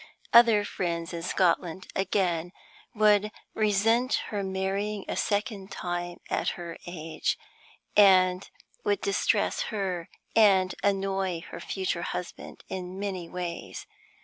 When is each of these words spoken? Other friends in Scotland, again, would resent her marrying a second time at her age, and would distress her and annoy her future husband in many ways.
Other 0.33 0.65
friends 0.65 1.13
in 1.13 1.21
Scotland, 1.21 1.85
again, 1.95 2.53
would 2.95 3.31
resent 3.53 4.15
her 4.29 4.41
marrying 4.41 5.05
a 5.07 5.15
second 5.15 5.69
time 5.69 6.17
at 6.27 6.49
her 6.57 6.75
age, 6.87 7.37
and 7.95 8.49
would 8.83 9.01
distress 9.01 9.61
her 9.69 10.09
and 10.35 10.73
annoy 10.83 11.41
her 11.51 11.59
future 11.59 12.01
husband 12.01 12.63
in 12.67 12.97
many 12.99 13.29
ways. 13.29 13.85